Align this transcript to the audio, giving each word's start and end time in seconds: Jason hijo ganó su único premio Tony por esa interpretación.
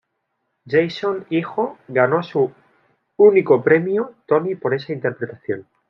Jason 0.65 1.27
hijo 1.29 1.77
ganó 1.87 2.23
su 2.23 2.51
único 3.17 3.61
premio 3.63 4.15
Tony 4.25 4.55
por 4.55 4.73
esa 4.73 4.93
interpretación. 4.93 5.67